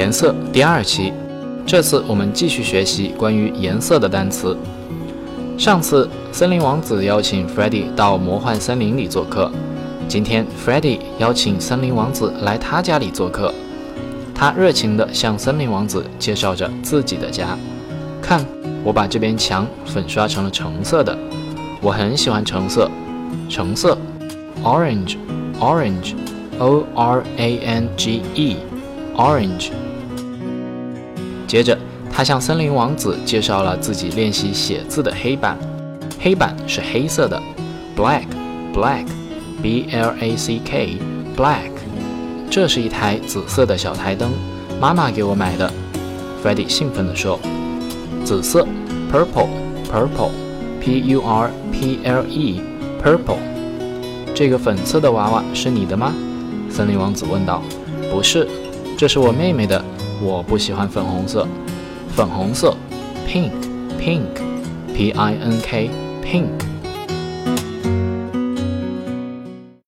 [0.00, 1.12] 颜色第二期，
[1.66, 4.56] 这次我们继续学习关于颜色的单词。
[5.58, 9.52] 上次森林王子邀请 Freddy 到魔幻森林里做客，
[10.08, 13.52] 今天 Freddy 邀请森林王子来他家里做客。
[14.34, 17.48] 他热情地向森林王子介绍着自己的家。
[18.22, 18.42] 看，
[18.82, 21.14] 我把这边墙粉刷成了橙色的，
[21.82, 22.90] 我很喜欢橙色。
[23.50, 23.98] 橙色
[24.64, 29.68] ，orange，orange，o r a n g e，orange。
[31.50, 31.76] 接着，
[32.12, 35.58] 他向森林王子介绍了自己练习写字的黑板，
[36.20, 37.42] 黑板是黑色的
[37.96, 41.72] ，black，black，b l a c k，black。
[42.48, 44.30] 这是一台紫色的小台灯，
[44.80, 45.68] 妈妈给我买的。
[46.40, 47.36] Freddy 兴奋地说
[48.24, 48.64] ：“紫色
[49.12, 53.38] ，purple，purple，p u r p l e，purple。
[54.36, 56.14] 这个粉色的娃娃是你的吗？”
[56.70, 57.60] 森林王子问道。
[58.08, 58.46] “不是，
[58.96, 59.84] 这是我妹妹的。
[60.20, 61.46] 我不喜欢粉红色。
[62.14, 62.76] 粉红色
[63.26, 66.79] ，pink，pink，p i n k，pink。